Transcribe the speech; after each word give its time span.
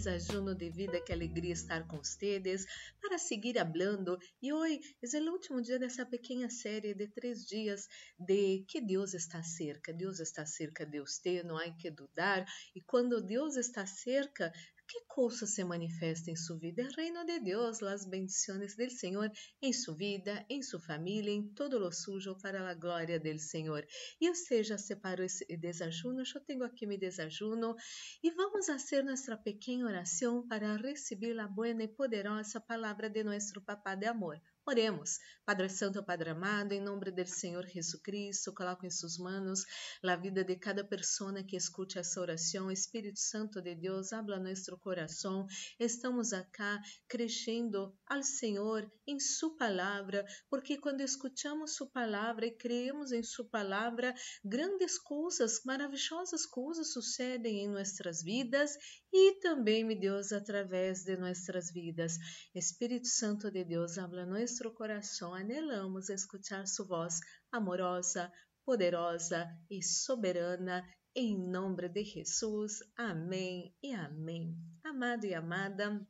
desajuno 0.00 0.54
de 0.54 0.70
vida, 0.70 0.98
que 0.98 1.12
alegria 1.12 1.52
estar 1.52 1.86
com 1.86 1.98
vocês 1.98 2.64
para 3.02 3.18
seguir 3.18 3.58
hablando. 3.58 4.18
E 4.40 4.50
hoje 4.50 4.80
é 5.02 5.20
o 5.20 5.32
último 5.32 5.60
dia 5.60 5.78
dessa 5.78 6.06
pequena 6.06 6.48
série 6.48 6.94
de 6.94 7.06
três 7.06 7.44
dias 7.44 7.86
de 8.18 8.64
que 8.66 8.80
Deus 8.80 9.12
está 9.12 9.42
cerca. 9.42 9.92
Deus 9.92 10.18
está 10.18 10.46
cerca 10.46 10.86
de 10.86 11.00
você, 11.00 11.42
não 11.42 11.58
há 11.58 11.70
que 11.70 11.90
dudar. 11.90 12.46
E 12.74 12.80
quando 12.80 13.20
Deus 13.20 13.56
está 13.56 13.84
cerca, 13.84 14.50
que 14.90 15.04
coisa 15.06 15.46
se 15.46 15.62
manifesta 15.62 16.32
em 16.32 16.34
sua 16.34 16.58
vida? 16.58 16.88
Reino 16.96 17.24
de 17.24 17.38
Deus, 17.38 17.80
as 17.80 18.04
bendições 18.04 18.74
do 18.74 18.90
Senhor 18.90 19.30
em 19.62 19.72
sua 19.72 19.94
vida, 19.94 20.44
em 20.50 20.60
sua 20.62 20.80
família, 20.80 21.30
em 21.30 21.46
todo 21.54 21.78
lo 21.78 21.92
sujo 21.92 22.36
para 22.42 22.68
a 22.68 22.74
glória 22.74 23.20
do 23.20 23.38
Senhor. 23.38 23.86
E 24.20 24.28
você 24.28 24.64
já 24.64 24.76
separou 24.76 25.24
esse 25.24 25.44
desajuno? 25.56 26.24
Eu 26.34 26.40
tenho 26.40 26.64
aqui 26.64 26.86
meu 26.86 26.98
desajuno 26.98 27.76
e 28.20 28.32
vamos 28.32 28.66
fazer 28.66 29.04
nossa 29.04 29.36
pequena 29.36 29.86
oração 29.86 30.44
para 30.48 30.76
receber 30.76 31.38
a 31.38 31.46
boa 31.46 31.68
e 31.68 31.86
poderosa 31.86 32.60
palavra 32.60 33.08
de 33.08 33.22
nosso 33.22 33.60
Papá 33.64 33.94
de 33.94 34.06
amor. 34.06 34.42
Oremos. 34.70 35.18
Padre 35.44 35.68
Santo, 35.68 36.00
Padre 36.04 36.30
amado, 36.30 36.72
em 36.72 36.80
nome 36.80 37.10
do 37.10 37.26
Senhor 37.26 37.66
Jesus 37.66 38.00
Cristo, 38.00 38.54
coloco 38.54 38.86
em 38.86 38.90
suas 38.90 39.18
mãos 39.18 39.64
a 40.00 40.14
vida 40.14 40.44
de 40.44 40.54
cada 40.54 40.84
pessoa 40.84 41.42
que 41.42 41.56
escute 41.56 41.98
essa 41.98 42.20
oração. 42.20 42.70
Espírito 42.70 43.18
Santo 43.18 43.60
de 43.60 43.74
Deus, 43.74 44.12
habla 44.12 44.38
nosso 44.38 44.78
coração. 44.78 45.44
Estamos 45.76 46.32
acá 46.32 46.80
crescendo 47.08 47.92
ao 48.06 48.22
Senhor 48.22 48.88
em 49.08 49.18
Sua 49.18 49.56
palavra, 49.56 50.24
porque 50.48 50.78
quando 50.78 51.00
escutamos 51.00 51.74
Sua 51.74 51.90
palavra 51.90 52.46
e 52.46 52.56
creemos 52.56 53.10
em 53.10 53.24
Sua 53.24 53.48
palavra, 53.48 54.14
grandes 54.44 54.98
coisas, 54.98 55.62
maravilhosas 55.64 56.46
coisas 56.46 56.92
sucedem 56.92 57.64
em 57.64 57.68
nossas 57.68 58.22
vidas 58.22 58.76
e 59.12 59.40
também, 59.40 59.82
meu 59.82 59.98
Deus, 59.98 60.30
através 60.30 61.02
de 61.02 61.16
nossas 61.16 61.72
vidas. 61.72 62.16
Espírito 62.54 63.08
Santo 63.08 63.50
de 63.50 63.64
Deus, 63.64 63.98
habla 63.98 64.24
nosso 64.24 64.59
nuestro 64.60 64.74
coração 64.74 65.32
anelamos 65.34 66.10
escutar 66.10 66.66
sua 66.66 66.84
voz 66.84 67.20
amorosa, 67.50 68.30
poderosa 68.62 69.48
e 69.70 69.82
soberana, 69.82 70.86
em 71.16 71.34
nome 71.34 71.88
de 71.88 72.04
Jesus. 72.04 72.80
Amém 72.94 73.74
e 73.82 73.94
amém. 73.94 74.54
Amado 74.84 75.24
e 75.24 75.32
amada, 75.32 76.06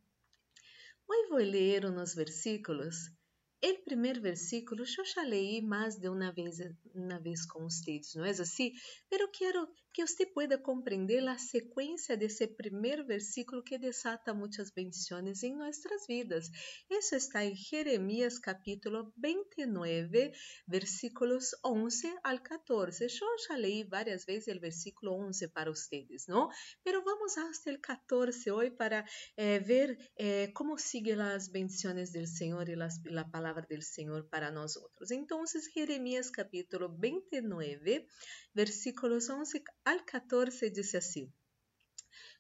hoje 1.07 1.29
vou 1.29 1.39
ler 1.39 1.89
nos 1.93 2.13
versículos. 2.13 2.97
O 3.63 3.85
primeiro 3.85 4.21
versículo 4.21 4.83
eu 4.83 5.05
já 5.05 5.23
leí 5.23 5.63
mais 5.63 5.97
de 5.97 6.09
uma 6.09 6.33
vez, 6.33 6.59
uma 6.93 7.21
vez 7.21 7.47
com 7.47 7.61
vocês, 7.61 8.15
não 8.17 8.25
é 8.25 8.31
assim? 8.31 8.73
Pero 9.09 9.31
quero 9.31 9.69
que 9.93 10.07
você 10.07 10.25
pueda 10.25 10.57
compreender 10.57 11.27
a 11.29 11.39
sequência 11.39 12.17
desse 12.17 12.47
primeiro 12.47 13.05
versículo 13.05 13.63
que 13.63 13.79
desata 13.79 14.33
muitas 14.33 14.71
bendições 14.71 15.43
em 15.43 15.57
nossas 15.57 16.07
vidas. 16.07 16.49
Isso 16.89 17.15
está 17.17 17.45
em 17.45 17.55
Jeremias 17.55 18.39
capítulo 18.39 19.13
29, 19.17 20.33
versículos 20.67 21.51
11 21.65 22.15
al 22.23 22.41
14. 22.41 23.05
Eu 23.05 23.39
já 23.49 23.57
leí 23.57 23.85
várias 23.85 24.25
vezes 24.25 24.55
o 24.55 24.61
versículo 24.61 25.13
11 25.27 25.49
para 25.49 25.71
vocês, 25.71 26.27
não? 26.29 26.49
Pero 26.85 27.03
vamos 27.03 27.37
hasta 27.37 27.71
el 27.71 27.81
14 27.81 28.51
hoje 28.51 28.71
para 28.71 29.05
eh, 29.37 29.59
ver 29.59 29.99
eh, 30.17 30.49
como 30.55 30.79
siguen 30.79 31.21
as 31.21 31.49
bendições 31.49 32.13
do 32.13 32.27
Senhor 32.27 32.69
e 32.69 32.75
a 32.75 33.25
palavra 33.25 33.67
do 33.69 33.83
Senhor 33.83 34.29
para 34.29 34.51
nós 34.51 34.77
outros. 34.77 35.11
Então, 35.11 35.45
Jeremias 35.75 36.31
capítulo 36.31 36.89
29, 36.99 38.07
versículos 38.55 39.29
11 39.29 39.63
al 39.85 40.05
14 40.05 40.71
dice 40.71 40.99
así. 40.99 41.33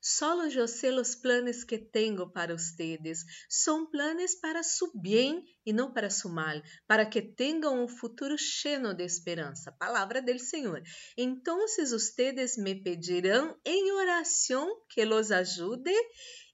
Solo 0.03 0.49
yo 0.49 0.67
sé 0.67 0.93
los 0.93 1.17
planes 1.17 1.67
que 1.67 1.78
tengo 1.78 2.33
para 2.33 2.55
ustedes. 2.55 3.27
Son 3.51 3.91
planes 3.91 4.37
para 4.37 4.62
su 4.62 4.91
bien 4.95 5.45
y 5.62 5.75
no 5.75 5.93
para 5.93 6.09
su 6.09 6.31
mal, 6.31 6.65
para 6.87 7.11
que 7.11 7.21
tengan 7.21 7.78
un 7.78 7.89
futuro 7.89 8.37
lleno 8.37 8.95
de 8.95 9.05
esperanza. 9.05 9.77
Palabra 9.77 10.23
del 10.23 10.41
Señor. 10.41 10.83
Entonces 11.17 11.93
ustedes 11.93 12.56
me 12.56 12.77
pedirán 12.77 13.55
en 13.65 13.91
oración 13.93 14.69
que 14.89 15.05
los 15.05 15.31
ayude 15.31 15.95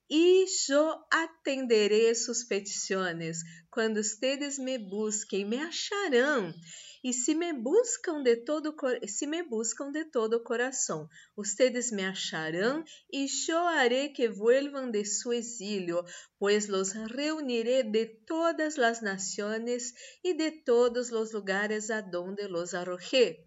e 0.09 0.45
eu 0.69 1.05
atenderei 1.11 2.15
suas 2.15 2.45
petições. 2.45 3.39
Quando 3.71 3.99
ustedes 3.99 4.59
me 4.59 4.79
busquem, 4.79 5.45
me 5.45 5.59
acharão. 5.59 6.55
E 7.03 7.13
se 7.13 7.35
me 7.35 7.53
buscam 7.53 8.23
de 8.23 8.37
todo 8.37 8.75
se 9.07 9.27
me 9.27 9.43
buscam 9.43 9.91
de 9.93 10.05
todo 10.05 10.35
o 10.35 10.43
coração, 10.43 11.09
ustedes 11.37 11.91
me 11.93 12.05
acharão 12.05 12.85
e 13.13 13.27
haré 13.53 14.09
que 14.09 14.29
vuelvan 14.29 14.91
de 14.91 15.05
su 15.05 15.33
exílio, 15.33 16.05
pues 16.39 16.69
los 16.69 16.95
reuniré 16.95 17.83
de 17.85 18.07
todas 18.27 18.77
las 18.77 19.03
naciones 19.03 19.95
y 20.23 20.35
de 20.35 20.51
todos 20.51 21.11
los 21.11 21.33
lugares 21.33 21.91
a 21.91 22.03
donde 22.03 22.49
los 22.49 22.75
arrojé. 22.75 23.47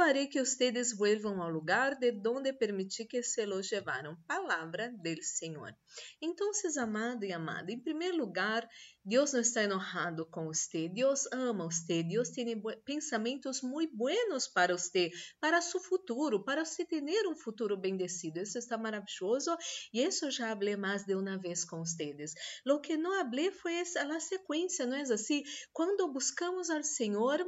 Haré 0.00 0.28
que 0.28 0.40
ustedes 0.40 0.96
vuelvan 0.96 1.40
ao 1.40 1.50
lugar 1.50 1.98
de 1.98 2.12
donde 2.12 2.52
permiti 2.52 3.06
que 3.06 3.22
se 3.22 3.46
los 3.46 3.70
llevaram. 3.70 4.16
Palavra 4.26 4.90
del 4.90 5.22
Senhor. 5.22 5.74
Então, 6.20 6.50
amado 6.78 7.24
e 7.24 7.32
amada, 7.32 7.72
em 7.72 7.80
primeiro 7.80 8.16
lugar, 8.16 8.68
Deus 9.04 9.32
não 9.32 9.40
está 9.40 9.62
enojado 9.62 10.26
com 10.26 10.46
você, 10.46 10.88
Deus 10.88 11.26
ama 11.32 11.64
você, 11.64 12.02
Deus 12.02 12.30
tem 12.30 12.44
pensamentos 12.88 13.60
muito 13.60 13.94
buenos 13.94 14.48
para 14.48 14.74
você, 14.74 15.10
para 15.38 15.60
seu 15.60 15.78
futuro, 15.78 16.42
para 16.42 16.64
você 16.64 16.86
ter 16.86 17.28
um 17.28 17.36
futuro 17.36 17.76
bendecido. 17.76 18.40
Isso 18.40 18.56
está 18.56 18.78
maravilhoso 18.78 19.54
e 19.92 20.02
isso 20.02 20.30
já 20.30 20.54
falei 20.54 20.74
mais 20.74 21.04
de 21.04 21.14
uma 21.14 21.36
vez 21.36 21.66
com 21.66 21.84
vocês. 21.84 22.32
Lo 22.64 22.80
que 22.80 22.96
não 22.96 23.12
falei 23.20 23.52
foi 23.52 23.78
a 23.78 24.20
sequência, 24.20 24.86
não 24.86 24.96
é 24.96 25.02
assim? 25.02 25.42
Quando 25.70 26.10
buscamos 26.10 26.70
ao 26.70 26.82
Senhor, 26.82 27.44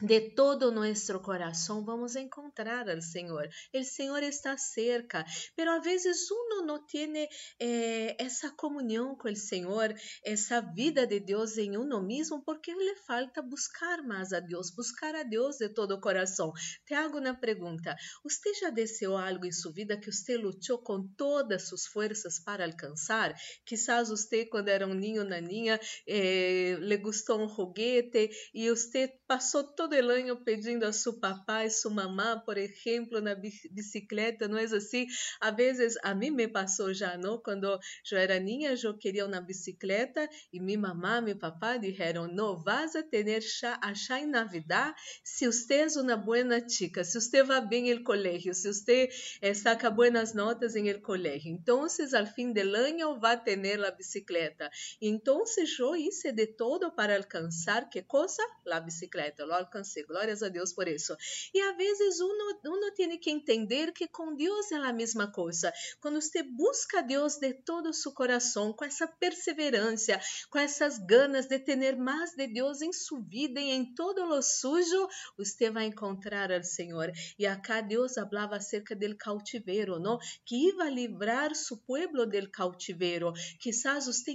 de 0.00 0.20
todo 0.20 0.70
nuestro 0.70 1.22
corazón 1.22 1.84
vamos 1.84 2.14
encontrar 2.16 2.88
al 2.88 3.02
Señor. 3.02 3.50
El 3.72 3.84
Señor 3.84 4.22
está 4.22 4.56
cerca, 4.56 5.26
pero 5.56 5.72
a 5.72 5.80
veces 5.80 6.30
uno 6.30 6.64
no 6.64 6.84
tiene 6.84 7.28
eh, 7.58 8.14
esa 8.18 8.54
comunión 8.54 9.16
con 9.16 9.30
el 9.30 9.36
Señor, 9.36 9.94
esa 10.22 10.60
vida 10.60 11.06
de 11.06 11.20
Dios 11.20 11.58
en 11.58 11.76
uno 11.76 12.00
mismo, 12.00 12.44
porque 12.44 12.72
le 12.74 12.94
falta 13.06 13.40
buscar 13.40 14.04
más 14.04 14.32
a 14.32 14.40
Dios, 14.40 14.74
buscar 14.74 15.16
a 15.16 15.24
Dios 15.24 15.58
de 15.58 15.68
todo 15.68 16.00
corazón. 16.00 16.52
Te 16.84 16.94
hago 16.94 17.18
una 17.18 17.40
pregunta: 17.40 17.96
¿Usted 18.24 18.52
já 18.60 18.70
deseou 18.70 19.16
algo 19.16 19.46
em 19.46 19.52
sua 19.52 19.72
vida 19.72 19.98
que 19.98 20.12
você 20.12 20.36
lutou 20.36 20.78
com 20.78 21.08
todas 21.16 21.68
suas 21.68 21.86
forças 21.86 22.38
para 22.38 22.64
alcançar? 22.64 23.34
Quizás 23.64 24.10
você, 24.10 24.46
quando 24.46 24.68
era 24.68 24.86
um 24.86 24.94
ninho, 24.94 25.24
naninha, 25.24 25.80
eh, 26.06 26.76
le 26.80 26.96
gostou 26.98 27.40
um 27.40 27.48
foguete 27.48 28.30
e 28.54 28.70
você 28.70 29.08
passou 29.26 29.64
todo 29.64 29.87
todo 29.88 29.96
el 29.96 30.10
año 30.10 30.44
pedindo 30.44 30.86
a 30.86 30.92
su 30.92 31.18
papá 31.18 31.64
e 31.64 31.70
su 31.70 31.90
mamá, 31.90 32.44
por 32.44 32.58
exemplo, 32.58 33.22
na 33.22 33.34
bicicleta, 33.34 34.46
não 34.46 34.58
é 34.58 34.64
assim? 34.64 35.06
A 35.40 35.50
vezes, 35.50 35.96
a 36.02 36.14
mim 36.14 36.30
me 36.30 36.46
passou 36.46 36.92
já, 36.92 37.16
não? 37.16 37.38
Quando 37.38 37.80
eu 38.12 38.18
era 38.18 38.38
niña, 38.38 38.74
eu 38.84 38.98
queria 38.98 39.24
uma 39.24 39.40
bicicleta 39.40 40.28
e 40.52 40.60
minha 40.60 40.78
mamá, 40.78 41.22
meu 41.22 41.38
papá 41.38 41.78
disseram, 41.78 42.28
não 42.28 42.62
vas 42.62 42.94
a 42.96 43.02
tener 43.02 43.40
achar 43.80 44.20
em 44.20 44.26
Navidad 44.26 44.94
se 45.24 45.46
você 45.46 45.74
é 45.76 45.86
uma 46.02 46.16
boa 46.16 46.68
chica, 46.68 47.02
se 47.02 47.18
você 47.18 47.42
vai 47.42 47.66
bem 47.66 47.94
no 47.94 48.04
colégio, 48.04 48.52
se 48.52 48.70
você 48.70 49.08
eh, 49.40 49.54
saca 49.54 49.88
boas 49.88 50.34
notas 50.34 50.76
em 50.76 50.88
el 50.88 51.00
colégio. 51.00 51.50
Então, 51.50 51.86
al 52.14 52.26
fim 52.26 52.52
del 52.52 52.76
año 52.76 53.18
vai 53.18 53.42
ter 53.42 53.82
a 53.82 53.90
bicicleta. 53.90 54.70
Então, 55.00 55.44
eu 55.78 55.96
hice 55.96 56.30
de 56.30 56.46
todo 56.46 56.92
para 56.92 57.16
alcançar 57.16 57.88
que 57.88 58.02
coisa? 58.02 58.42
A 58.70 58.80
bicicleta. 58.80 59.46
Alcancé. 59.78 60.02
Glórias 60.02 60.42
a 60.42 60.48
Deus 60.48 60.72
por 60.72 60.88
isso. 60.88 61.16
E 61.54 61.60
às 61.60 61.76
vezes 61.76 62.20
uno, 62.20 62.60
uno 62.64 62.92
tem 62.94 63.18
que 63.18 63.30
entender 63.30 63.92
que 63.92 64.08
com 64.08 64.34
Deus 64.34 64.70
é 64.72 64.76
a 64.76 64.92
mesma 64.92 65.30
coisa. 65.30 65.72
Quando 66.00 66.20
você 66.20 66.42
busca 66.42 66.98
a 66.98 67.02
Deus 67.02 67.36
de 67.36 67.54
todo 67.54 67.88
o 67.88 67.94
seu 67.94 68.12
coração, 68.12 68.72
com 68.72 68.84
essa 68.84 69.06
perseverança, 69.06 70.20
com 70.50 70.58
essas 70.58 70.98
ganas 70.98 71.46
de 71.46 71.58
ter 71.58 71.96
mais 71.96 72.32
de 72.32 72.46
Deus 72.48 72.82
em 72.82 72.92
sua 72.92 73.20
vida 73.20 73.60
e 73.60 73.70
em 73.70 73.94
todo 73.94 74.22
o 74.24 74.42
sujo, 74.42 75.08
você 75.36 75.70
vai 75.70 75.86
encontrar 75.86 76.50
ao 76.50 76.62
Senhor. 76.62 77.10
E 77.38 77.46
acá 77.46 77.80
Deus 77.80 78.14
falava 78.14 78.56
acerca 78.56 78.94
do 78.96 79.16
cautiveiro, 79.16 79.98
não? 79.98 80.18
Que 80.44 80.68
iba 80.68 80.90
livrar 80.90 81.54
seu 81.54 81.76
pueblo 81.76 82.26
del 82.26 82.50
cautiveiro. 82.50 83.32
Quizás 83.60 84.06
você 84.06 84.32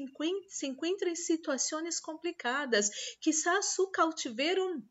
se 0.48 0.68
encontre 0.68 1.12
em 1.12 1.16
situações 1.16 2.00
complicadas. 2.00 2.90
Quizás 3.19 3.74
seu 3.74 3.88
cautiveiro 3.88 4.84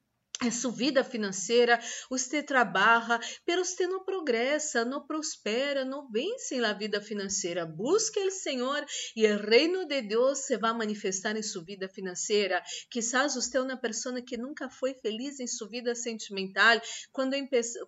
em 0.45 0.51
sua 0.51 0.73
vida 0.73 1.05
financeira, 1.05 1.79
você 2.11 2.43
trabalha, 2.43 3.21
pero 3.45 3.65
você 3.65 3.87
não 3.87 4.05
progressa, 4.05 4.85
não 4.85 5.07
prospera, 5.07 5.85
não 5.85 6.11
vence 6.11 6.57
na 6.59 6.73
vida 6.73 7.01
financeira. 7.01 7.65
Busque 7.65 8.19
o 8.21 8.31
Senhor 8.31 8.85
e 9.17 9.27
o 9.27 9.39
reino 9.39 9.87
de 9.87 10.03
Deus 10.03 10.41
se 10.41 10.57
vai 10.57 10.73
manifestar 10.73 11.37
em 11.37 11.43
sua 11.43 11.65
vida 11.65 11.89
financeira. 11.89 12.63
Quizás 12.91 13.35
você 13.35 13.59
é 13.59 13.61
uma 13.61 13.77
pessoa 13.77 14.21
que 14.21 14.37
nunca 14.37 14.69
foi 14.69 14.95
feliz 14.95 15.41
em 15.41 15.47
sua 15.47 15.69
vida 15.69 15.95
sentimental. 15.95 16.81
Quando, 17.13 17.35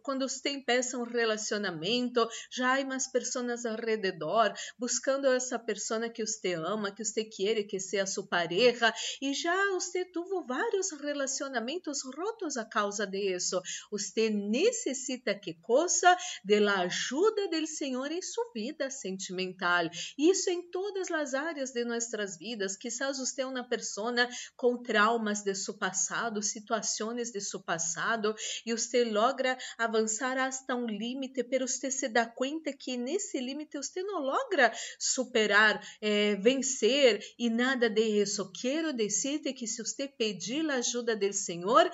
quando 0.03 0.29
você 0.29 0.51
empeça 0.51 0.99
um 0.99 1.05
relacionamento, 1.05 2.27
já 2.51 2.81
há 2.81 2.85
mais 2.85 3.07
pessoas 3.11 3.65
ao 3.67 3.77
redor 3.77 4.53
buscando 4.79 5.27
essa 5.27 5.59
pessoa 5.59 6.09
que 6.09 6.25
você 6.25 6.55
ama, 6.55 6.95
que 6.95 7.05
você 7.05 7.25
quer 7.25 7.63
que 7.65 7.81
seja 7.81 8.07
sua 8.07 8.27
pareja, 8.27 8.93
e 9.21 9.33
já 9.33 9.71
você 9.73 10.05
teve 10.05 10.47
vários 10.47 10.91
relacionamentos 10.93 12.03
rotos 12.17 12.44
a 12.57 12.65
causa 12.65 13.07
de 13.07 13.35
isso. 13.35 13.61
Você 13.91 14.31
necessita 14.31 15.35
que 15.35 15.55
coisa 15.55 16.17
da 16.45 16.81
ajuda 16.81 17.49
do 17.49 17.67
Senhor 17.67 18.11
em 18.11 18.23
sua 18.23 18.51
vida 18.55 18.91
sentimental. 18.91 19.89
Isso 20.19 20.51
em 20.51 20.71
todas 20.71 21.11
as 21.11 21.35
áreas 21.35 21.73
de 21.73 21.85
nossas 21.85 22.39
vidas. 22.39 22.77
Quizás 22.77 23.19
você 23.19 23.43
é 23.43 23.47
uma 23.47 23.65
pessoa 23.69 24.15
com 24.57 24.83
traumas 24.83 25.43
de 25.43 25.55
seu 25.55 25.75
passado, 25.75 26.43
situações 26.43 27.31
de 27.31 27.41
seu 27.41 27.63
passado, 27.63 28.35
e 28.67 28.73
você 28.73 29.05
logra 29.05 29.57
avançar 29.79 30.37
hasta 30.39 30.75
um 30.75 30.87
limite, 30.87 31.43
pero 31.45 31.67
você 31.67 31.91
se 31.91 32.09
dá 32.09 32.27
conta 32.27 32.73
que 32.73 32.97
nesse 32.97 33.41
limite 33.41 33.77
você 33.77 34.03
não 34.03 34.21
logra 34.21 34.73
superar, 34.99 35.81
eh, 36.01 36.37
vencer 36.37 37.21
e 37.39 37.49
nada 37.49 37.89
de 37.89 38.03
isso. 38.03 38.51
Quero 38.53 38.93
dizer-te 38.93 39.53
que 39.53 39.67
se 39.67 39.83
você 39.83 40.07
pedir 40.07 40.69
a 40.71 40.75
ajuda 40.75 41.17
do 41.17 41.33
Senhor, 41.33 41.91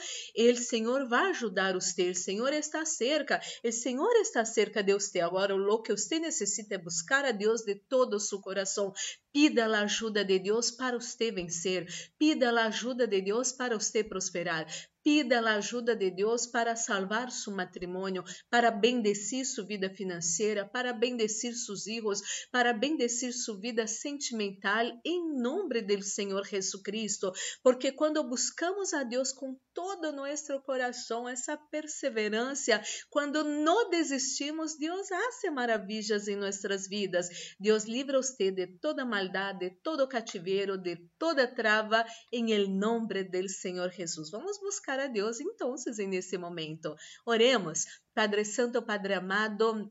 o 0.48 0.56
Senhor 0.56 1.08
vai 1.08 1.30
ajudar 1.30 1.74
você, 1.74 2.10
o 2.10 2.14
Senhor 2.14 2.52
está 2.52 2.84
cerca, 2.84 3.40
o 3.64 3.72
Senhor 3.72 4.12
está 4.16 4.44
cerca 4.44 4.82
de 4.82 4.94
você. 4.94 5.20
Agora, 5.20 5.54
o 5.54 5.58
que 5.82 5.92
você 5.92 6.18
necessita 6.18 6.76
é 6.76 6.78
buscar 6.78 7.24
a 7.24 7.32
Deus 7.32 7.62
de 7.62 7.74
todo 7.74 8.14
o 8.14 8.20
seu 8.20 8.40
coração. 8.40 8.92
Pida 9.32 9.66
a 9.66 9.82
ajuda 9.82 10.24
de 10.24 10.40
Deus 10.40 10.72
para 10.72 10.98
você 10.98 11.30
vencer. 11.30 11.86
Pida 12.18 12.50
a 12.50 12.66
ajuda 12.66 13.06
de 13.06 13.20
Deus 13.20 13.52
para 13.52 13.78
você 13.78 14.02
prosperar. 14.02 14.66
Pida 15.02 15.40
a 15.40 15.54
ajuda 15.54 15.96
de 15.96 16.10
Deus 16.10 16.46
para 16.46 16.76
salvar 16.76 17.30
seu 17.30 17.54
matrimônio, 17.54 18.22
para 18.50 18.70
bendecir 18.70 19.46
sua 19.46 19.64
vida 19.64 19.88
financeira, 19.88 20.66
para 20.66 20.92
bendecir 20.92 21.54
seus 21.54 21.84
filhos, 21.84 22.20
para 22.52 22.74
bendecir 22.74 23.32
sua 23.32 23.58
vida 23.58 23.86
sentimental, 23.86 24.84
em 25.02 25.40
nome 25.40 25.80
do 25.80 26.02
Senhor 26.02 26.46
Jesus 26.46 26.82
Cristo. 26.82 27.32
Porque 27.62 27.92
quando 27.92 28.22
buscamos 28.22 28.92
a 28.92 29.02
Deus 29.02 29.32
com 29.32 29.58
todo 29.72 30.08
o 30.08 30.12
nosso 30.12 30.60
coração, 30.60 31.26
essa 31.26 31.56
perseverança, 31.56 32.82
quando 33.08 33.42
não 33.42 33.88
desistimos, 33.88 34.76
Deus 34.76 35.10
hace 35.10 35.48
maravilhas 35.50 36.28
em 36.28 36.36
nossas 36.36 36.86
vidas. 36.86 37.54
Deus 37.58 37.84
livra 37.84 38.20
você 38.20 38.50
de 38.50 38.66
toda 38.66 39.06
maldade, 39.06 39.19
de 39.28 39.70
todo 39.82 40.08
cativeiro, 40.08 40.78
de 40.78 40.96
toda 41.18 41.46
trava, 41.46 42.04
em 42.32 42.52
el 42.52 42.68
nome 42.68 43.24
do 43.24 43.48
Senhor 43.48 43.90
Jesus. 43.90 44.30
Vamos 44.30 44.58
buscar 44.60 44.98
a 44.98 45.06
Deus 45.06 45.40
então, 45.40 45.74
nesse 46.08 46.38
momento. 46.38 46.94
Oremos, 47.26 47.84
Padre 48.14 48.44
Santo, 48.44 48.82
Padre 48.82 49.14
amado, 49.14 49.90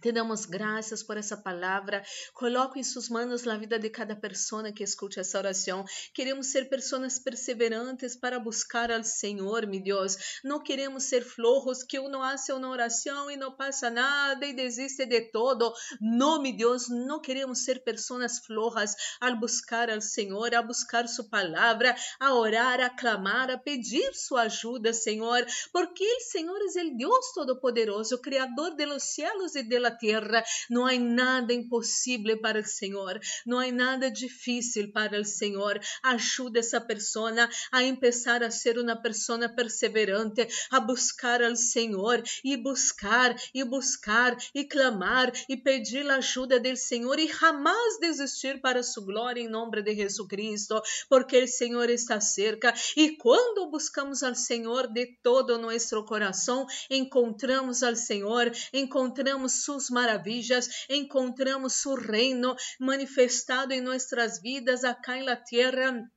te 0.00 0.12
damos 0.12 0.44
graças 0.46 1.02
por 1.02 1.16
essa 1.16 1.36
palavra. 1.36 2.02
Coloco 2.32 2.78
em 2.78 2.84
suas 2.84 3.08
mãos 3.08 3.46
a 3.46 3.56
vida 3.56 3.78
de 3.78 3.90
cada 3.90 4.14
pessoa 4.14 4.70
que 4.70 4.84
escute 4.84 5.18
essa 5.18 5.38
oração. 5.38 5.84
Queremos 6.12 6.48
ser 6.48 6.68
pessoas 6.68 7.18
perseverantes 7.18 8.14
para 8.14 8.38
buscar 8.38 8.90
ao 8.90 9.02
Senhor, 9.02 9.66
meu 9.66 9.82
Deus. 9.82 10.40
Não 10.44 10.62
queremos 10.62 11.04
ser 11.04 11.24
flojos 11.24 11.82
que 11.82 11.98
uno 11.98 12.22
hace 12.22 12.52
uma 12.52 12.68
oração 12.68 13.30
e 13.30 13.36
não 13.36 13.50
passa 13.50 13.90
nada 13.90 14.46
e 14.46 14.52
desiste 14.52 15.06
de 15.06 15.22
todo. 15.22 15.72
Não, 16.00 16.40
meu 16.40 16.56
Deus, 16.56 16.88
não 16.88 17.20
queremos 17.20 17.64
ser 17.64 17.82
pessoas 17.82 18.38
flojas 18.38 18.94
al 19.20 19.36
buscar 19.38 19.90
ao 19.90 20.00
Senhor, 20.00 20.54
a 20.54 20.62
buscar 20.62 21.08
sua 21.08 21.24
palavra, 21.28 21.96
a 22.20 22.34
orar, 22.34 22.80
a 22.80 22.90
clamar, 22.90 23.50
a 23.50 23.58
pedir 23.58 24.14
sua 24.14 24.42
ajuda, 24.42 24.92
Senhor, 24.92 25.44
porque 25.72 26.04
o 26.04 26.20
Senhor 26.20 26.58
é 26.76 26.84
o 26.84 26.96
Deus 26.96 27.32
Todo-Poderoso, 27.34 28.18
Criador 28.18 28.74
de 28.76 28.86
los 28.86 29.02
cielos 29.02 29.56
e 29.56 29.62
de 29.62 29.75
la 29.78 29.90
tierra. 29.90 30.44
Não 30.70 30.86
há 30.86 30.98
nada 30.98 31.52
impossível 31.52 32.40
para 32.40 32.60
o 32.60 32.64
Senhor, 32.64 33.18
não 33.46 33.58
há 33.58 33.70
nada 33.70 34.10
difícil 34.10 34.90
para 34.92 35.20
o 35.20 35.24
Senhor. 35.24 35.78
Ajuda 36.02 36.60
essa 36.60 36.80
pessoa 36.80 37.48
a 37.72 37.82
começar 37.82 38.42
a 38.42 38.50
ser 38.50 38.78
uma 38.78 38.96
pessoa 38.96 39.48
perseverante, 39.48 40.46
a 40.70 40.80
buscar 40.80 41.42
ao 41.42 41.56
Senhor 41.56 42.22
e 42.44 42.56
buscar 42.56 43.36
e 43.54 43.64
buscar 43.64 44.36
e 44.54 44.64
clamar 44.64 45.32
e 45.48 45.56
pedir 45.56 46.08
a 46.10 46.16
ajuda 46.16 46.58
do 46.60 46.76
Senhor 46.76 47.18
e 47.18 47.28
jamais 47.28 47.98
desistir 48.00 48.60
para 48.60 48.82
sua 48.82 49.04
glória 49.04 49.40
em 49.40 49.48
nome 49.48 49.82
de 49.82 49.94
Jesus 49.94 50.28
Cristo, 50.28 50.80
porque 51.08 51.42
o 51.42 51.48
Senhor 51.48 51.88
está 51.90 52.20
cerca 52.20 52.72
e 52.96 53.16
quando 53.16 53.70
buscamos 53.70 54.22
ao 54.22 54.34
Senhor 54.34 54.86
de 54.86 55.06
todo 55.22 55.58
nosso 55.58 56.04
coração, 56.04 56.66
encontramos 56.90 57.82
ao 57.82 57.96
Senhor, 57.96 58.50
encontramos 58.72 59.55
suas 59.64 59.90
maravilhas, 59.90 60.68
encontramos 60.88 61.84
o 61.86 61.94
reino 61.94 62.54
manifestado 62.78 63.72
em 63.72 63.80
nossas 63.80 64.40
vidas 64.40 64.84
acá 64.84 65.16
na 65.22 65.36
terra 65.36 66.08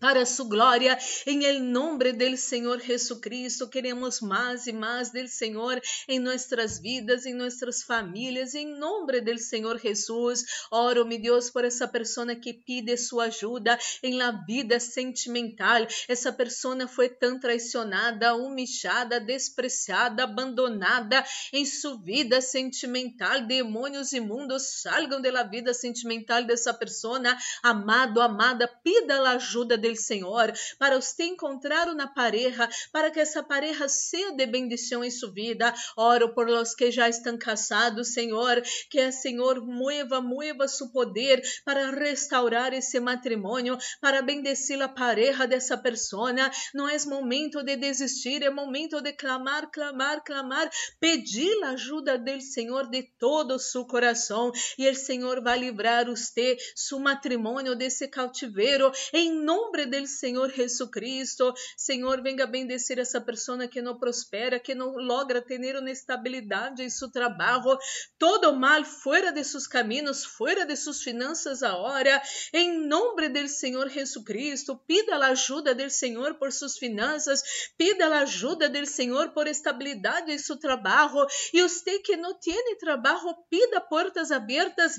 para 0.00 0.26
sua 0.26 0.48
glória, 0.48 0.98
em 1.26 1.44
el 1.44 1.62
nombre 1.62 2.12
del 2.12 2.36
Senhor 2.36 2.80
Jesucristo, 2.80 3.68
queremos 3.68 4.20
mais 4.20 4.66
e 4.66 4.72
mais 4.72 5.10
del 5.10 5.28
Senhor 5.28 5.80
em 6.08 6.18
nossas 6.18 6.78
vidas, 6.78 7.26
em 7.26 7.34
nossas 7.34 7.82
famílias, 7.82 8.54
em 8.54 8.78
nome 8.78 9.20
del 9.20 9.38
Senhor 9.38 9.78
Jesus. 9.78 10.44
Oro, 10.70 11.06
meu 11.06 11.20
Deus, 11.20 11.50
por 11.50 11.64
essa 11.64 11.86
pessoa 11.88 12.34
que 12.34 12.52
pide 12.52 12.96
sua 12.96 13.24
ajuda 13.24 13.78
em 14.02 14.14
la 14.14 14.30
vida 14.30 14.78
sentimental. 14.80 15.86
Essa 16.08 16.32
pessoa 16.32 16.86
foi 16.88 17.08
tão 17.08 17.38
traicionada, 17.38 18.34
humilhada, 18.34 19.20
despreciada, 19.20 20.24
abandonada 20.24 21.24
em 21.52 21.64
sua 21.64 21.96
vida 22.02 22.40
sentimental. 22.40 23.42
Demônios 23.42 24.12
imundos 24.12 24.80
salgam 24.82 25.20
da 25.20 25.42
vida 25.42 25.72
sentimental 25.72 26.44
dessa 26.44 26.72
pessoa. 26.74 27.20
Amado, 27.62 28.20
amada, 28.20 28.68
pida 28.82 29.20
a 29.20 29.32
ajuda 29.32 29.78
del 29.86 29.96
Senhor, 29.96 30.52
para 30.78 31.00
você 31.00 31.24
encontrar 31.24 31.88
uma 31.88 32.06
pareja, 32.06 32.68
para 32.92 33.10
que 33.10 33.20
essa 33.20 33.42
pareja 33.42 33.88
seja 33.88 34.32
de 34.32 34.46
bendição 34.46 35.04
em 35.04 35.10
sua 35.10 35.30
vida. 35.30 35.72
Oro 35.96 36.34
por 36.34 36.48
los 36.48 36.74
que 36.74 36.90
já 36.90 37.08
estão 37.08 37.38
casados, 37.38 38.12
Senhor, 38.12 38.60
que 38.90 39.06
o 39.06 39.12
Senhor 39.12 39.64
mueva, 39.64 40.20
mueva 40.20 40.66
seu 40.66 40.88
poder 40.88 41.42
para 41.64 41.90
restaurar 41.90 42.72
esse 42.72 42.98
matrimônio, 42.98 43.78
para 44.00 44.22
bendecir 44.22 44.80
a 44.82 44.88
pareja 44.88 45.46
dessa 45.46 45.76
pessoa. 45.76 46.32
Não 46.74 46.88
é 46.88 46.96
momento 47.06 47.62
de 47.62 47.76
desistir, 47.76 48.42
é 48.42 48.50
momento 48.50 49.00
de 49.00 49.12
clamar, 49.12 49.70
clamar, 49.70 50.24
clamar, 50.24 50.68
pedir 50.98 51.62
a 51.62 51.70
ajuda 51.70 52.18
do 52.18 52.40
Senhor 52.40 52.90
de 52.90 53.04
todo 53.18 53.54
o 53.54 53.58
seu 53.58 53.84
coração 53.84 54.50
e 54.76 54.88
o 54.88 54.94
Senhor 54.94 55.42
vai 55.42 55.58
livrar 55.58 56.06
você, 56.06 56.56
seu 56.74 56.98
matrimônio 56.98 57.76
desse 57.76 58.08
cautiveiro, 58.08 58.90
em 59.12 59.30
nome 59.32 59.75
nombre 59.76 59.86
del 59.86 60.06
Senhor 60.06 60.50
Jesucristo. 60.50 61.52
Senhor, 61.76 62.22
venga 62.22 62.46
bendecir 62.46 62.98
essa 62.98 63.20
pessoa 63.20 63.68
que 63.68 63.82
não 63.82 63.98
prospera, 63.98 64.58
que 64.58 64.74
não 64.74 64.96
logra 64.96 65.42
ter 65.42 65.60
estabilidade 65.90 66.82
em 66.82 66.88
seu 66.88 67.10
trabalho. 67.10 67.78
Todo 68.18 68.54
mal 68.54 68.82
fora 68.84 69.30
de 69.30 69.44
seus 69.44 69.66
caminhos, 69.66 70.24
fora 70.24 70.64
de 70.64 70.74
suas 70.76 71.02
finanças 71.02 71.62
agora. 71.62 72.22
Em 72.54 72.86
nome 72.86 73.28
del 73.28 73.48
Senhor 73.48 73.90
Jesucristo, 73.90 74.80
pida 74.86 75.16
a 75.16 75.28
ajuda 75.28 75.74
del 75.74 75.90
Senhor 75.90 76.36
por 76.36 76.52
suas 76.52 76.78
finanças, 76.78 77.42
pida 77.76 78.06
a 78.06 78.20
ajuda 78.20 78.70
del 78.70 78.86
Senhor 78.86 79.32
por 79.32 79.46
estabilidade 79.46 80.32
em 80.32 80.38
seu 80.38 80.56
trabalho. 80.56 81.26
E 81.52 81.60
você 81.60 81.98
que 81.98 82.16
não 82.16 82.32
tem 82.38 82.78
trabalho, 82.78 83.36
pida 83.50 83.80
portas 83.80 84.30
abertas 84.30 84.96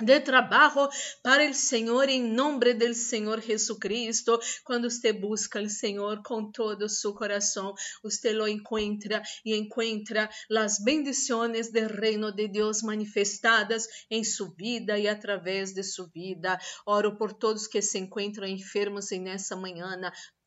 de 0.00 0.20
trabalho 0.20 0.88
para 1.22 1.48
o 1.48 1.54
Senhor 1.54 2.08
em 2.08 2.22
nome 2.22 2.74
do 2.74 2.94
Senhor 2.94 3.40
Jesucristo. 3.40 4.38
Quando 4.64 4.90
você 4.90 5.12
busca 5.12 5.60
o 5.60 5.68
Senhor 5.68 6.22
com 6.22 6.50
todo 6.50 6.82
o 6.82 6.88
seu 6.88 7.14
coração, 7.14 7.74
você 8.02 8.32
lo 8.32 8.46
encontra 8.46 9.22
e 9.44 9.56
encontra 9.56 10.28
as 10.56 10.78
bendições 10.78 11.72
do 11.72 11.86
reino 11.86 12.32
de 12.32 12.48
Deus 12.48 12.82
manifestadas 12.82 13.86
em 14.10 14.24
sua 14.24 14.52
vida 14.56 14.98
e 14.98 15.08
através 15.08 15.72
de 15.72 15.82
sua 15.82 16.08
vida. 16.14 16.58
Oro 16.86 17.16
por 17.16 17.32
todos 17.32 17.66
que 17.66 17.82
se 17.82 17.98
encontram 17.98 18.46
enfermos 18.46 19.10
nessa 19.10 19.56
manhã, 19.56 19.96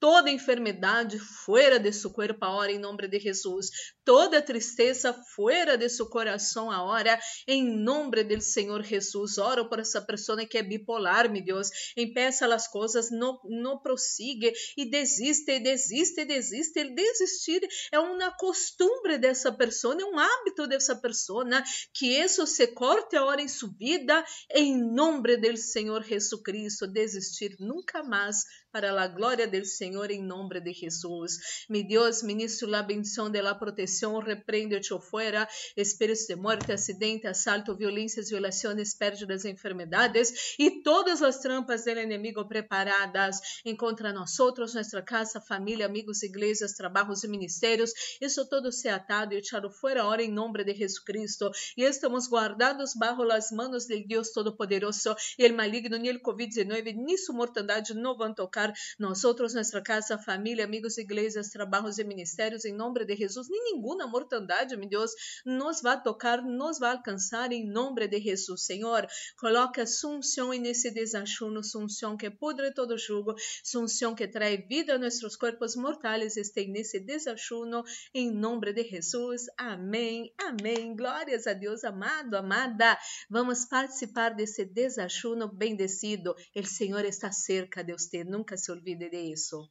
toda 0.06 0.30
enfermidade 0.30 1.18
fora 1.18 1.80
de 1.80 1.92
seu 1.92 2.12
corpo 2.12 2.46
agora 2.46 2.72
em 2.72 2.78
nome 2.78 3.08
de 3.08 3.20
Jesus. 3.20 3.72
Toda 4.04 4.40
tristeza 4.40 5.12
fora 5.36 5.76
de 5.76 5.90
seu 5.90 6.08
coração 6.08 6.70
agora 6.70 7.20
em 7.48 7.76
nome 7.76 8.24
do 8.24 8.40
Senhor 8.40 8.84
Jesus. 8.84 9.40
Oro 9.40 9.68
por 9.68 9.80
essa 9.80 10.00
pessoa 10.00 10.46
que 10.46 10.60
é 10.60 10.62
bipolar, 10.62 11.28
meu 11.28 11.44
Deus. 11.44 11.72
Empeça 11.98 12.46
as 12.54 12.68
coisas, 12.68 13.10
não, 13.10 13.40
não 13.46 13.80
prossiga 13.82 14.54
e 14.78 14.88
desiste, 14.88 15.60
desiste, 15.60 16.24
desiste. 16.24 16.80
El 16.80 16.94
desistir 16.94 17.68
é 17.92 18.00
uma 18.00 18.30
costumbre 18.38 19.18
dessa 19.18 19.52
pessoa, 19.52 20.00
é 20.00 20.06
um 20.06 20.20
hábito 20.20 20.68
dessa 20.68 20.96
pessoa. 20.96 21.44
Que 21.92 22.22
isso 22.22 22.46
se 22.46 22.68
corte 22.68 23.16
agora 23.16 23.42
em 23.42 23.48
sua 23.48 23.70
vida 23.76 24.24
em 24.52 24.78
nome 24.78 25.36
do 25.36 25.58
Senhor 25.58 26.04
Jesus 26.04 26.44
Cristo. 26.44 26.86
Desistir 26.86 27.56
nunca 27.60 28.04
mais 28.04 28.44
para 28.72 29.02
a 29.02 29.08
glória 29.08 29.48
do 29.48 29.64
Senhor 29.64 29.95
em 30.04 30.22
nome 30.22 30.60
de 30.60 30.74
Jesus. 30.74 31.66
Mi 31.70 31.84
Deus, 31.84 32.24
ministro 32.24 32.68
la 32.68 32.82
bendición 32.82 33.32
de 33.32 33.42
la 33.42 33.58
protección, 33.58 34.22
reprende 34.22 34.80
o 34.92 35.00
fuera, 35.00 35.48
espíritos 35.76 36.28
de 36.28 36.36
muerte, 36.36 36.74
acidente, 36.74 37.28
asalto, 37.28 37.76
violências, 37.76 38.30
violações, 38.30 38.94
pérdidas, 38.96 39.46
enfermedades 39.46 40.56
e 40.60 40.82
todas 40.82 41.22
as 41.22 41.40
trampas 41.40 41.86
do 41.86 41.92
inimigo 41.92 42.48
preparadas 42.48 43.40
contra 43.78 44.12
nós 44.14 44.40
outros, 44.40 44.74
nossa 44.74 45.02
casa, 45.02 45.42
família, 45.42 45.86
amigos, 45.86 46.24
igrejas, 46.24 46.74
trabalhos 46.74 47.24
e 47.24 47.28
ministérios. 47.28 47.92
Isso 48.22 48.48
todo 48.48 48.72
se 48.72 48.88
atado 48.88 49.34
e 49.34 49.38
echado 49.38 49.70
fora 49.70 50.02
ahora 50.02 50.24
em 50.24 50.32
nome 50.32 50.64
de 50.64 50.74
Jesus 50.74 51.00
Cristo. 51.00 51.52
E 51.76 51.84
estamos 51.84 52.28
guardados 52.28 52.94
bajo 52.96 53.24
las 53.24 53.52
manos 53.52 53.86
Deus 54.08 54.32
Todo-Poderoso 54.32 55.16
e 55.38 55.46
el 55.46 55.54
maligno 55.54 55.98
ni 55.98 56.10
el 56.10 56.22
COVID-19 56.22 56.96
ni 56.96 57.18
su 57.18 57.34
mortandade 57.34 57.94
não 57.94 58.18
vão 58.18 58.34
tocar 58.34 58.74
nós 59.00 59.24
outros, 59.24 59.54
nossa 59.76 59.82
casa, 59.82 60.18
família, 60.18 60.64
amigos, 60.64 60.98
igrejas, 60.98 61.50
trabalhos 61.50 61.98
e 61.98 62.04
ministérios, 62.06 62.64
em 62.64 62.74
nome 62.74 63.04
de 63.04 63.14
Jesus, 63.14 63.50
nem 63.50 63.74
nenhuma 63.74 64.08
mortandade, 64.08 64.78
meu 64.78 64.88
Deus, 64.88 65.12
nos 65.46 65.82
vai 65.82 66.02
tocar, 66.02 66.42
nos 66.42 66.80
vai 66.80 66.92
alcançar 66.92 67.52
em 67.52 67.68
nome 67.68 68.08
de 68.08 68.22
Jesus, 68.22 68.66
Senhor. 68.66 69.06
Coloque 69.38 69.82
a 69.82 69.86
sunção 69.86 70.52
nesse 70.52 70.92
desachuno, 70.92 71.62
sunção 71.62 72.16
que 72.16 72.30
pudre 72.30 72.74
todo 72.74 72.98
jugo, 72.98 73.36
sunção 73.64 74.16
que 74.16 74.28
traz 74.28 74.66
vida 74.66 74.96
a 74.96 74.98
nossos 74.98 75.36
corpos 75.36 75.76
mortais, 75.76 76.38
esteja 76.38 76.72
nesse 76.72 77.00
desachuno, 77.02 77.84
em 78.14 78.32
nome 78.32 78.72
de 78.72 78.84
Jesus. 78.84 79.48
Amém, 79.58 80.34
amém. 80.40 80.96
Glórias 80.96 81.48
a 81.48 81.54
Deus, 81.54 81.84
amado, 81.84 82.36
amada. 82.36 82.98
Vamos 83.30 83.66
participar 83.66 84.36
desse 84.36 84.64
desachuno 84.64 85.50
bendecido. 85.50 86.34
O 86.56 86.64
Senhor 86.64 87.04
está 87.04 87.30
cerca 87.32 87.84
de 87.84 87.92
você, 87.92 88.24
nunca 88.24 88.56
se 88.56 88.72
olvide 88.72 89.10
de 89.10 89.34
isso. 89.34 89.65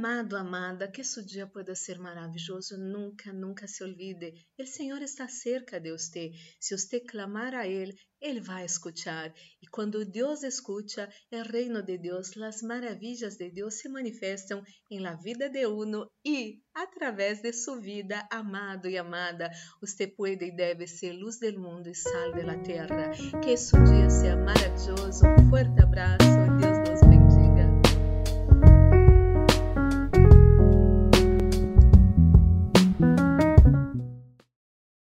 Amado, 0.00 0.36
amada, 0.36 0.86
que 0.86 1.00
esse 1.00 1.24
dia 1.24 1.44
pueda 1.44 1.74
ser 1.74 1.98
maravilhoso, 1.98 2.78
nunca, 2.78 3.32
nunca 3.32 3.66
se 3.66 3.82
olvide. 3.82 4.32
O 4.56 4.64
Senhor 4.64 5.02
está 5.02 5.26
cerca 5.26 5.80
de 5.80 5.90
você. 5.90 6.30
Se 6.60 6.78
você 6.78 7.00
clamar 7.00 7.52
a 7.52 7.66
Ele, 7.66 7.92
Ele 8.20 8.40
vai 8.40 8.64
escutar. 8.64 9.34
E 9.60 9.66
quando 9.66 10.04
Deus 10.04 10.44
escuta, 10.44 11.08
o 11.32 11.42
reino 11.42 11.82
de 11.82 11.98
Deus, 11.98 12.30
as 12.36 12.62
maravilhas 12.62 13.36
de 13.36 13.50
Deus 13.50 13.74
se 13.74 13.88
manifestam 13.88 14.62
em 14.88 15.00
la 15.00 15.16
vida 15.16 15.50
de 15.50 15.66
uno 15.66 16.08
e 16.24 16.62
através 16.72 17.42
de 17.42 17.52
sua 17.52 17.80
vida, 17.80 18.24
amado 18.30 18.88
e 18.88 18.96
amada. 18.96 19.50
Você 19.80 20.06
pode 20.06 20.44
e 20.44 20.54
deve 20.54 20.86
ser 20.86 21.12
luz 21.12 21.40
do 21.40 21.60
mundo 21.60 21.88
e 21.88 21.94
sal 21.96 22.30
da 22.34 22.56
terra. 22.58 23.10
Que 23.42 23.50
esse 23.50 23.72
dia 23.72 24.08
seja 24.08 24.36
maravilhoso 24.36 25.24